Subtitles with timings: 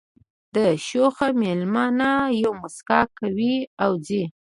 [0.55, 2.11] دا شوخه مېلمنه
[2.41, 4.23] یوه مسکا کوي او ځي